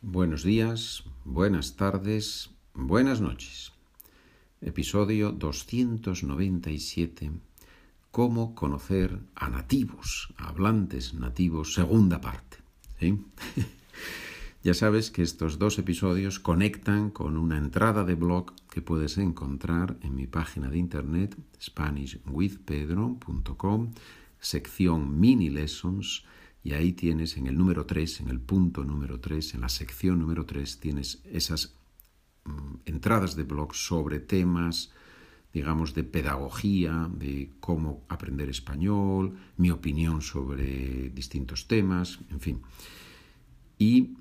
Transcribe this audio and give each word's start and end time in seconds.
Buenos 0.00 0.44
días, 0.44 1.02
buenas 1.24 1.74
tardes, 1.74 2.50
buenas 2.72 3.20
noches. 3.20 3.72
Episodio 4.60 5.32
297. 5.32 7.32
Cómo 8.12 8.54
conocer 8.54 9.18
a 9.34 9.48
nativos, 9.48 10.32
a 10.36 10.50
hablantes 10.50 11.14
nativos, 11.14 11.74
segunda 11.74 12.20
parte. 12.20 12.58
ya 14.62 14.72
sabes 14.72 15.10
que 15.10 15.22
estos 15.22 15.58
dos 15.58 15.80
episodios 15.80 16.38
conectan 16.38 17.10
con 17.10 17.36
una 17.36 17.58
entrada 17.58 18.04
de 18.04 18.14
blog 18.14 18.52
que 18.70 18.80
puedes 18.80 19.18
encontrar 19.18 19.96
en 20.02 20.14
mi 20.14 20.28
página 20.28 20.70
de 20.70 20.78
internet 20.78 21.36
SpanishWithPedro.com, 21.60 23.90
sección 24.38 25.18
mini 25.18 25.50
lessons 25.50 26.24
y 26.62 26.72
ahí 26.72 26.92
tienes 26.92 27.36
en 27.36 27.46
el 27.46 27.56
número 27.56 27.86
3, 27.86 28.20
en 28.20 28.28
el 28.28 28.40
punto 28.40 28.84
número 28.84 29.20
3, 29.20 29.54
en 29.54 29.60
la 29.60 29.68
sección 29.68 30.18
número 30.18 30.44
3, 30.44 30.80
tienes 30.80 31.22
esas 31.24 31.74
mm, 32.44 32.74
entradas 32.86 33.36
de 33.36 33.44
blog 33.44 33.74
sobre 33.74 34.20
temas, 34.20 34.92
digamos, 35.52 35.94
de 35.94 36.04
pedagogía, 36.04 37.08
de 37.12 37.52
cómo 37.60 38.04
aprender 38.08 38.50
español, 38.50 39.38
mi 39.56 39.70
opinión 39.70 40.20
sobre 40.20 41.10
distintos 41.10 41.66
temas, 41.66 42.18
en 42.30 42.40
fin. 42.40 42.62
Y 43.78 44.14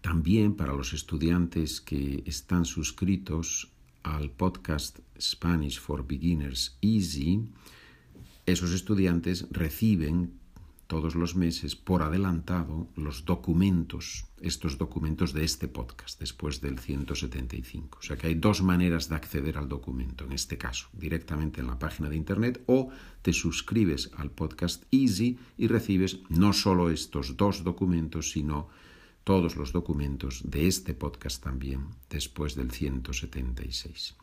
también 0.00 0.54
para 0.54 0.72
los 0.72 0.92
estudiantes 0.92 1.80
que 1.80 2.24
están 2.26 2.64
suscritos 2.64 3.70
al 4.02 4.30
podcast 4.30 4.98
Spanish 5.20 5.78
for 5.78 6.04
Beginners 6.04 6.76
Easy, 6.80 7.46
esos 8.44 8.72
estudiantes 8.72 9.46
reciben 9.52 10.41
todos 10.92 11.14
los 11.14 11.36
meses 11.36 11.74
por 11.74 12.02
adelantado 12.02 12.86
los 12.96 13.24
documentos, 13.24 14.26
estos 14.42 14.76
documentos 14.76 15.32
de 15.32 15.42
este 15.42 15.66
podcast, 15.66 16.20
después 16.20 16.60
del 16.60 16.78
175. 16.78 17.98
O 17.98 18.02
sea 18.02 18.18
que 18.18 18.26
hay 18.26 18.34
dos 18.34 18.60
maneras 18.60 19.08
de 19.08 19.14
acceder 19.14 19.56
al 19.56 19.70
documento, 19.70 20.26
en 20.26 20.32
este 20.32 20.58
caso, 20.58 20.90
directamente 20.92 21.62
en 21.62 21.68
la 21.68 21.78
página 21.78 22.10
de 22.10 22.16
Internet 22.16 22.62
o 22.66 22.90
te 23.22 23.32
suscribes 23.32 24.10
al 24.18 24.32
podcast 24.32 24.84
Easy 24.90 25.38
y 25.56 25.66
recibes 25.66 26.18
no 26.28 26.52
solo 26.52 26.90
estos 26.90 27.38
dos 27.38 27.64
documentos, 27.64 28.30
sino 28.32 28.68
todos 29.24 29.56
los 29.56 29.72
documentos 29.72 30.42
de 30.44 30.66
este 30.66 30.92
podcast 30.92 31.42
también, 31.42 31.86
después 32.10 32.54
del 32.54 32.70
176. 32.70 34.14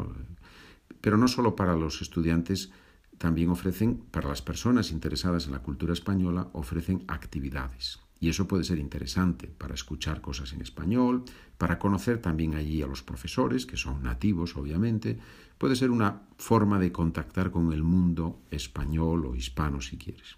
pero 1.00 1.16
no 1.16 1.28
solo 1.28 1.54
para 1.54 1.76
los 1.76 2.02
estudiantes, 2.02 2.72
también 3.18 3.50
ofrecen, 3.50 3.98
para 4.10 4.28
las 4.28 4.42
personas 4.42 4.90
interesadas 4.90 5.46
en 5.46 5.52
la 5.52 5.62
cultura 5.62 5.92
española, 5.92 6.48
ofrecen 6.52 7.04
actividades. 7.06 8.00
Y 8.18 8.28
eso 8.28 8.48
puede 8.48 8.64
ser 8.64 8.78
interesante 8.78 9.46
para 9.46 9.74
escuchar 9.74 10.20
cosas 10.20 10.52
en 10.52 10.62
español, 10.62 11.24
para 11.58 11.78
conocer 11.78 12.18
también 12.20 12.54
allí 12.54 12.82
a 12.82 12.86
los 12.86 13.02
profesores, 13.02 13.66
que 13.66 13.76
son 13.76 14.02
nativos, 14.02 14.56
obviamente. 14.56 15.18
Puede 15.58 15.76
ser 15.76 15.90
una 15.90 16.22
forma 16.38 16.78
de 16.78 16.92
contactar 16.92 17.50
con 17.50 17.72
el 17.72 17.82
mundo 17.82 18.40
español 18.50 19.26
o 19.26 19.34
hispano, 19.34 19.80
si 19.80 19.98
quieres. 19.98 20.36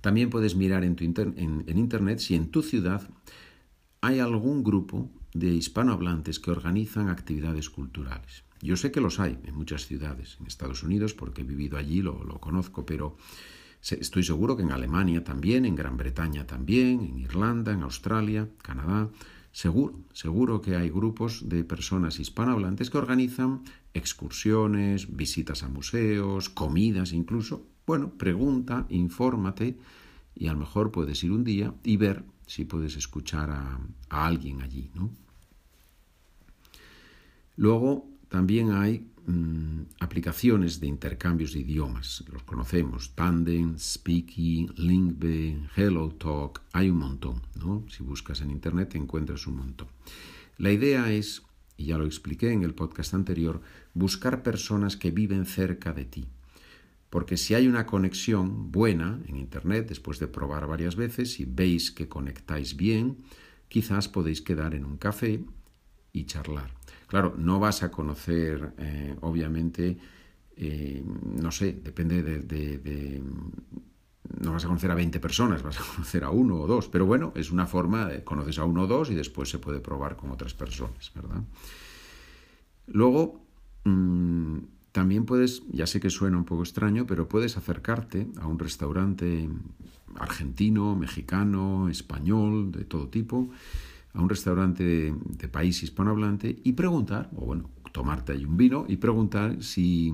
También 0.00 0.30
puedes 0.30 0.56
mirar 0.56 0.84
en, 0.84 0.96
tu 0.96 1.04
en 1.04 1.78
Internet 1.78 2.18
si 2.20 2.34
en 2.34 2.50
tu 2.50 2.62
ciudad 2.62 3.08
hay 4.00 4.20
algún 4.20 4.62
grupo 4.62 5.10
de 5.34 5.48
hispanohablantes 5.48 6.38
que 6.38 6.50
organizan 6.50 7.08
actividades 7.08 7.68
culturales. 7.68 8.44
Yo 8.62 8.76
sé 8.76 8.90
que 8.90 9.00
los 9.00 9.20
hay 9.20 9.38
en 9.44 9.54
muchas 9.54 9.86
ciudades, 9.86 10.38
en 10.40 10.46
Estados 10.46 10.82
Unidos, 10.82 11.12
porque 11.12 11.42
he 11.42 11.44
vivido 11.44 11.76
allí, 11.76 12.00
lo, 12.00 12.24
lo 12.24 12.40
conozco, 12.40 12.86
pero 12.86 13.16
Estoy 13.92 14.24
seguro 14.24 14.56
que 14.56 14.64
en 14.64 14.72
Alemania 14.72 15.22
también, 15.22 15.64
en 15.64 15.76
Gran 15.76 15.96
Bretaña 15.96 16.46
también, 16.46 17.00
en 17.00 17.18
Irlanda, 17.18 17.72
en 17.72 17.82
Australia, 17.82 18.48
Canadá. 18.62 19.10
Seguro, 19.52 19.94
seguro 20.12 20.60
que 20.60 20.76
hay 20.76 20.90
grupos 20.90 21.48
de 21.48 21.62
personas 21.64 22.18
hispanohablantes 22.18 22.90
que 22.90 22.98
organizan 22.98 23.62
excursiones, 23.94 25.16
visitas 25.16 25.62
a 25.62 25.68
museos, 25.68 26.50
comidas 26.50 27.12
incluso. 27.12 27.64
Bueno, 27.86 28.10
pregunta, 28.10 28.86
infórmate 28.88 29.78
y 30.34 30.48
a 30.48 30.52
lo 30.52 30.58
mejor 30.58 30.90
puedes 30.90 31.22
ir 31.22 31.30
un 31.30 31.44
día 31.44 31.72
y 31.84 31.96
ver 31.96 32.24
si 32.46 32.64
puedes 32.64 32.96
escuchar 32.96 33.50
a, 33.50 33.78
a 34.10 34.26
alguien 34.26 34.62
allí. 34.62 34.90
¿no? 34.94 35.10
Luego 37.56 38.06
también 38.28 38.72
hay 38.72 39.06
Mm, 39.26 39.86
aplicaciones 39.98 40.78
de 40.78 40.86
intercambios 40.86 41.52
de 41.52 41.60
idiomas. 41.60 42.22
Los 42.32 42.44
conocemos, 42.44 43.12
Tandem, 43.16 43.76
Speaky, 43.76 44.68
Linkbe, 44.76 45.58
HelloTalk, 45.74 46.62
hay 46.72 46.90
un 46.90 46.98
montón. 46.98 47.42
¿no? 47.56 47.84
Si 47.88 48.04
buscas 48.04 48.40
en 48.40 48.52
Internet 48.52 48.94
encuentras 48.94 49.48
un 49.48 49.56
montón. 49.56 49.88
La 50.58 50.70
idea 50.70 51.10
es, 51.10 51.42
y 51.76 51.86
ya 51.86 51.98
lo 51.98 52.06
expliqué 52.06 52.52
en 52.52 52.62
el 52.62 52.74
podcast 52.74 53.14
anterior, 53.14 53.60
buscar 53.94 54.44
personas 54.44 54.96
que 54.96 55.10
viven 55.10 55.44
cerca 55.44 55.92
de 55.92 56.04
ti. 56.04 56.28
Porque 57.10 57.36
si 57.36 57.54
hay 57.54 57.66
una 57.66 57.84
conexión 57.84 58.70
buena 58.70 59.20
en 59.26 59.36
Internet, 59.36 59.88
después 59.88 60.20
de 60.20 60.28
probar 60.28 60.68
varias 60.68 60.94
veces, 60.94 61.40
y 61.40 61.46
veis 61.46 61.90
que 61.90 62.08
conectáis 62.08 62.76
bien, 62.76 63.24
quizás 63.68 64.08
podéis 64.08 64.40
quedar 64.40 64.74
en 64.74 64.84
un 64.84 64.98
café 64.98 65.44
y 66.12 66.26
charlar. 66.26 66.70
Claro, 67.06 67.34
no 67.38 67.60
vas 67.60 67.82
a 67.82 67.90
conocer, 67.90 68.74
eh, 68.78 69.16
obviamente, 69.20 69.96
eh, 70.56 71.02
no 71.04 71.50
sé, 71.52 71.72
depende 71.72 72.22
de, 72.22 73.22
No 74.40 74.52
vas 74.52 74.64
a 74.64 74.66
conocer 74.66 74.90
a 74.90 74.94
20 74.94 75.20
personas, 75.20 75.62
vas 75.62 75.80
a 75.80 75.84
conocer 75.94 76.24
a 76.24 76.30
uno 76.30 76.56
o 76.56 76.66
dos, 76.66 76.88
pero 76.88 77.06
bueno, 77.06 77.32
es 77.36 77.50
una 77.52 77.66
forma, 77.66 78.06
de, 78.06 78.24
conoces 78.24 78.58
a 78.58 78.64
uno 78.64 78.82
o 78.82 78.86
dos 78.86 79.10
y 79.10 79.14
después 79.14 79.48
se 79.48 79.58
puede 79.58 79.80
probar 79.80 80.16
con 80.16 80.30
otras 80.30 80.54
personas, 80.54 81.12
¿verdad? 81.14 81.42
Luego, 82.88 83.40
mm, 83.84 84.58
también 84.90 85.26
puedes, 85.26 85.62
ya 85.68 85.86
sé 85.86 86.00
que 86.00 86.10
suena 86.10 86.38
un 86.38 86.44
poco 86.44 86.62
extraño, 86.62 87.06
pero 87.06 87.28
puedes 87.28 87.56
acercarte 87.56 88.26
a 88.40 88.46
un 88.46 88.58
restaurante 88.58 89.48
argentino, 90.16 90.96
mexicano, 90.96 91.88
español, 91.88 92.72
de 92.72 92.84
todo 92.84 93.08
tipo, 93.08 93.50
a 94.16 94.20
un 94.20 94.28
restaurante 94.28 94.82
de, 94.82 95.48
país 95.48 95.82
hispanohablante 95.82 96.58
y 96.64 96.72
preguntar, 96.72 97.30
o 97.36 97.44
bueno, 97.44 97.70
tomarte 97.92 98.32
ahí 98.32 98.44
un 98.44 98.56
vino 98.56 98.86
y 98.88 98.96
preguntar 98.96 99.62
si, 99.62 100.12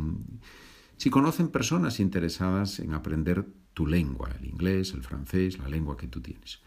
si 0.96 1.08
conocen 1.08 1.48
personas 1.48 2.00
interesadas 2.00 2.80
en 2.80 2.94
aprender 2.94 3.46
tu 3.74 3.86
lengua, 3.86 4.30
el 4.40 4.46
inglés, 4.46 4.92
el 4.92 5.02
francés, 5.02 5.58
la 5.58 5.68
lengua 5.68 5.96
que 5.96 6.08
tú 6.08 6.20
tienes. 6.20 6.60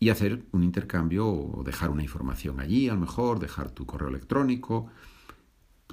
Y 0.00 0.08
hacer 0.08 0.44
un 0.52 0.64
intercambio 0.64 1.28
o 1.28 1.62
dejar 1.62 1.90
una 1.90 2.02
información 2.02 2.60
allí, 2.60 2.88
a 2.88 2.94
lo 2.94 3.00
mejor, 3.00 3.38
dejar 3.38 3.70
tu 3.70 3.86
correo 3.86 4.08
electrónico, 4.08 4.88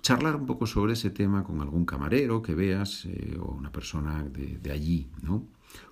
charlar 0.01 0.35
un 0.35 0.45
poco 0.45 0.65
sobre 0.65 0.93
ese 0.93 1.09
tema 1.09 1.43
con 1.43 1.61
algún 1.61 1.85
camarero 1.85 2.41
que 2.41 2.55
veas 2.55 3.05
eh, 3.05 3.37
o 3.39 3.51
una 3.51 3.71
persona 3.71 4.23
de, 4.23 4.57
de, 4.57 4.71
allí, 4.71 5.11
¿no? 5.21 5.47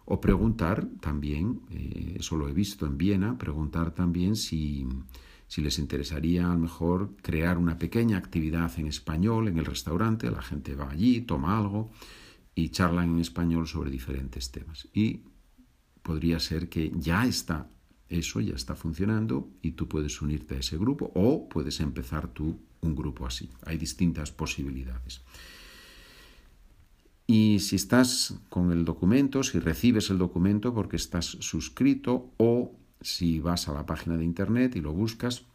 O 0.05 0.19
preguntar 0.19 0.87
también, 0.99 1.61
eh, 1.69 2.17
eso 2.19 2.35
lo 2.35 2.49
he 2.49 2.53
visto 2.53 2.85
en 2.85 2.97
Viena, 2.97 3.37
preguntar 3.37 3.93
también 3.93 4.35
si, 4.35 4.87
si 5.47 5.61
les 5.61 5.77
interesaría 5.79 6.47
a 6.47 6.53
lo 6.53 6.59
mejor 6.59 7.15
crear 7.21 7.57
una 7.57 7.77
pequeña 7.77 8.17
actividad 8.17 8.71
en 8.79 8.87
español 8.87 9.47
en 9.47 9.59
el 9.59 9.65
restaurante, 9.65 10.31
la 10.31 10.41
gente 10.41 10.75
va 10.75 10.89
allí, 10.89 11.21
toma 11.21 11.57
algo 11.57 11.91
y 12.55 12.69
charlan 12.69 13.11
en 13.11 13.19
español 13.19 13.67
sobre 13.67 13.91
diferentes 13.91 14.51
temas. 14.51 14.87
Y 14.93 15.23
podría 16.01 16.39
ser 16.39 16.69
que 16.69 16.91
ya 16.95 17.25
está 17.25 17.69
eso, 18.09 18.41
ya 18.41 18.55
está 18.55 18.75
funcionando 18.75 19.51
y 19.61 19.71
tú 19.71 19.87
puedes 19.87 20.21
unirte 20.21 20.55
a 20.55 20.59
ese 20.59 20.77
grupo 20.77 21.11
o 21.13 21.47
puedes 21.47 21.79
empezar 21.79 22.27
tú 22.27 22.59
un 22.81 22.95
grupo 22.95 23.25
así. 23.25 23.49
Hay 23.63 23.77
distintas 23.77 24.31
posibilidades. 24.31 25.21
Y 27.31 27.59
si 27.59 27.75
estás 27.75 28.39
con 28.49 28.71
el 28.71 28.85
documento, 28.85 29.43
si 29.43 29.59
recibes 29.59 30.09
el 30.09 30.17
documento 30.17 30.73
porque 30.73 30.95
estás 30.95 31.25
suscrito 31.25 32.33
o 32.37 32.75
si 33.01 33.39
vas 33.39 33.69
a 33.69 33.73
la 33.75 33.85
página 33.85 34.17
de 34.17 34.25
internet 34.25 34.75
y 34.75 34.81
lo 34.81 34.93
buscas, 34.93 35.45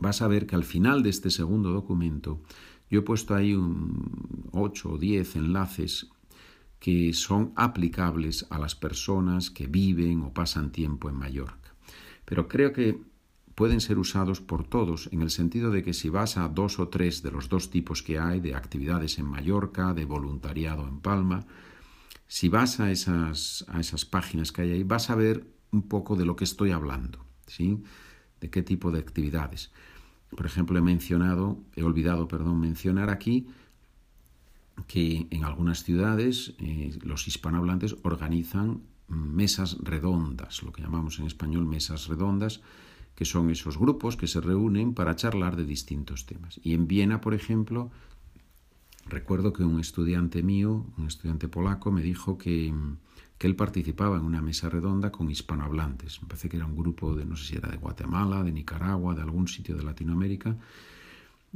vas 0.00 0.22
a 0.22 0.26
ver 0.26 0.46
que 0.46 0.56
al 0.56 0.64
final 0.64 1.02
de 1.02 1.10
este 1.10 1.28
segundo 1.28 1.68
documento 1.68 2.40
yo 2.88 3.00
he 3.00 3.02
puesto 3.02 3.34
ahí 3.34 3.52
un 3.52 4.48
8 4.52 4.92
o 4.92 4.96
10 4.96 5.36
enlaces 5.36 6.08
que 6.80 7.12
son 7.12 7.52
aplicables 7.56 8.46
a 8.48 8.58
las 8.58 8.74
personas 8.74 9.50
que 9.50 9.66
viven 9.66 10.22
o 10.22 10.32
pasan 10.32 10.72
tiempo 10.72 11.10
en 11.10 11.16
Mallorca. 11.16 11.74
Pero 12.24 12.48
creo 12.48 12.72
que 12.72 13.02
pueden 13.54 13.80
ser 13.80 13.98
usados 13.98 14.40
por 14.40 14.64
todos, 14.66 15.08
en 15.12 15.22
el 15.22 15.30
sentido 15.30 15.70
de 15.70 15.82
que 15.82 15.92
si 15.92 16.08
vas 16.08 16.36
a 16.36 16.48
dos 16.48 16.78
o 16.78 16.88
tres 16.88 17.22
de 17.22 17.30
los 17.30 17.48
dos 17.48 17.70
tipos 17.70 18.02
que 18.02 18.18
hay, 18.18 18.40
de 18.40 18.54
actividades 18.54 19.18
en 19.18 19.26
Mallorca, 19.26 19.94
de 19.94 20.04
voluntariado 20.04 20.88
en 20.88 21.00
Palma, 21.00 21.46
si 22.26 22.48
vas 22.48 22.80
a 22.80 22.90
esas, 22.90 23.64
a 23.68 23.80
esas 23.80 24.04
páginas 24.04 24.50
que 24.50 24.62
hay 24.62 24.72
ahí, 24.72 24.82
vas 24.82 25.10
a 25.10 25.14
ver 25.14 25.46
un 25.70 25.82
poco 25.82 26.16
de 26.16 26.24
lo 26.24 26.36
que 26.36 26.44
estoy 26.44 26.72
hablando, 26.72 27.24
¿sí? 27.46 27.82
De 28.40 28.50
qué 28.50 28.62
tipo 28.62 28.90
de 28.90 28.98
actividades. 28.98 29.70
Por 30.30 30.46
ejemplo, 30.46 30.78
he 30.78 30.82
mencionado, 30.82 31.60
he 31.76 31.82
olvidado, 31.82 32.26
perdón, 32.26 32.60
mencionar 32.60 33.10
aquí 33.10 33.46
que 34.88 35.28
en 35.30 35.44
algunas 35.44 35.84
ciudades 35.84 36.54
eh, 36.58 36.98
los 37.02 37.28
hispanohablantes 37.28 37.96
organizan 38.02 38.82
mesas 39.06 39.76
redondas, 39.80 40.62
lo 40.62 40.72
que 40.72 40.82
llamamos 40.82 41.18
en 41.18 41.26
español 41.26 41.66
mesas 41.66 42.08
redondas, 42.08 42.62
que 43.14 43.24
son 43.24 43.50
esos 43.50 43.78
grupos 43.78 44.16
que 44.16 44.26
se 44.26 44.40
reúnen 44.40 44.94
para 44.94 45.16
charlar 45.16 45.56
de 45.56 45.64
distintos 45.64 46.26
temas. 46.26 46.60
Y 46.62 46.74
en 46.74 46.88
Viena, 46.88 47.20
por 47.20 47.34
ejemplo, 47.34 47.90
recuerdo 49.06 49.52
que 49.52 49.64
un 49.64 49.80
estudiante 49.80 50.42
mío, 50.42 50.86
un 50.98 51.06
estudiante 51.06 51.48
polaco, 51.48 51.92
me 51.92 52.02
dijo 52.02 52.36
que, 52.38 52.74
que 53.38 53.46
él 53.46 53.54
participaba 53.54 54.16
en 54.16 54.24
una 54.24 54.42
mesa 54.42 54.68
redonda 54.68 55.12
con 55.12 55.30
hispanohablantes. 55.30 56.22
Me 56.22 56.28
parece 56.28 56.48
que 56.48 56.56
era 56.56 56.66
un 56.66 56.76
grupo 56.76 57.14
de, 57.14 57.24
no 57.24 57.36
sé 57.36 57.44
si 57.44 57.56
era 57.56 57.70
de 57.70 57.76
Guatemala, 57.76 58.42
de 58.42 58.52
Nicaragua, 58.52 59.14
de 59.14 59.22
algún 59.22 59.46
sitio 59.46 59.76
de 59.76 59.84
Latinoamérica, 59.84 60.56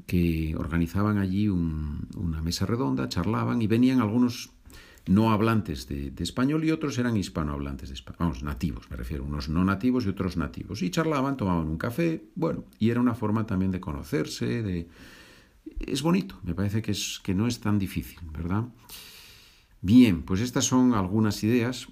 que 0.06 0.54
organizaban 0.56 1.18
allí 1.18 1.48
una 1.48 2.40
mesa 2.40 2.66
redonda, 2.66 3.08
charlaban 3.08 3.60
y 3.62 3.66
venían 3.66 4.00
algunos 4.00 4.52
no 5.08 5.30
hablantes 5.32 5.88
de, 5.88 6.12
español 6.18 6.64
y 6.64 6.70
otros 6.70 6.98
eran 6.98 7.16
hispanohablantes 7.16 7.88
de 7.88 7.94
español, 7.94 8.18
vamos, 8.20 8.42
nativos, 8.42 8.90
me 8.90 8.96
refiero, 8.96 9.24
unos 9.24 9.48
no 9.48 9.64
nativos 9.64 10.04
y 10.04 10.08
otros 10.10 10.36
nativos. 10.36 10.82
Y 10.82 10.90
charlaban, 10.90 11.36
tomaban 11.36 11.66
un 11.66 11.78
café, 11.78 12.24
bueno, 12.34 12.64
y 12.78 12.90
era 12.90 13.00
una 13.00 13.14
forma 13.14 13.46
también 13.46 13.70
de 13.70 13.80
conocerse, 13.80 14.62
de... 14.62 14.88
Es 15.80 16.02
bonito, 16.02 16.38
me 16.44 16.54
parece 16.54 16.82
que, 16.82 16.92
es, 16.92 17.20
que 17.22 17.34
no 17.34 17.46
es 17.46 17.60
tan 17.60 17.78
difícil, 17.78 18.18
¿verdad? 18.32 18.64
Bien, 19.80 20.22
pues 20.22 20.40
estas 20.40 20.64
son 20.64 20.94
algunas 20.94 21.42
ideas. 21.44 21.88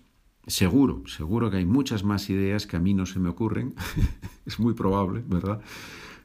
Seguro, 0.47 1.03
seguro 1.07 1.51
que 1.51 1.59
hay 1.59 1.67
muchas 1.67 2.05
más 2.05 2.31
ideas 2.31 2.67
que 2.67 2.77
a 2.77 2.81
mí 2.81 2.95
no 2.95 3.07
se 3.07 3.19
me 3.19 3.29
ocurren. 3.29 3.75
es 4.47 4.59
muy 4.59 4.75
probable, 4.75 5.23
¿verdad? 5.27 5.61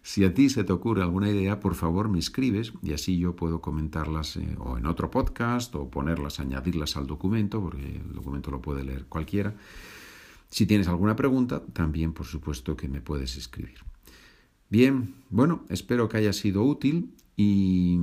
Si 0.04 0.24
a 0.24 0.34
ti 0.34 0.50
se 0.50 0.64
te 0.64 0.74
ocurre 0.74 1.04
alguna 1.04 1.30
idea, 1.30 1.60
por 1.60 1.76
favor 1.76 2.10
me 2.10 2.18
escribes 2.18 2.74
y 2.82 2.94
así 2.94 3.20
yo 3.20 3.36
puedo 3.36 3.62
comentarlas 3.62 4.36
eh, 4.38 4.56
o 4.58 4.78
en 4.78 4.88
otro 4.88 5.12
podcast 5.12 5.76
o 5.76 5.90
ponerlas, 5.90 6.40
añadirlas 6.40 6.98
al 6.98 7.06
documento, 7.06 7.62
porque 7.62 7.98
el 7.98 8.14
documento 8.14 8.50
lo 8.50 8.62
puede 8.62 8.84
leer 8.84 9.06
cualquiera. 9.06 9.56
Si 10.50 10.66
tienes 10.66 10.88
alguna 10.88 11.16
pregunta, 11.16 11.62
también 11.74 12.14
por 12.14 12.26
supuesto 12.26 12.76
que 12.76 12.88
me 12.88 13.00
puedes 13.00 13.38
escribir. 13.38 13.78
Bien, 14.70 15.14
bueno, 15.30 15.66
espero 15.70 16.10
que 16.10 16.18
haya 16.18 16.34
sido 16.34 16.64
útil 16.64 17.14
y 17.38 18.00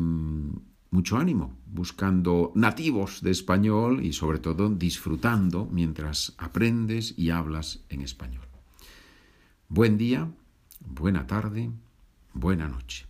mucho 0.91 1.17
ánimo 1.17 1.57
buscando 1.67 2.53
nativos 2.55 3.23
de 3.23 3.33
español 3.33 4.05
y 4.05 4.13
sobre 4.13 4.39
todo 4.39 4.69
disfrutando 4.71 5.69
mientras 5.71 6.35
aprendes 6.39 7.15
y 7.19 7.31
hablas 7.31 7.81
en 7.89 8.03
español. 8.03 8.47
Buen 9.69 9.99
día, 9.99 10.31
buena 10.81 11.27
tarde 11.27 11.71
Buena 12.39 12.69
noche. 12.69 13.08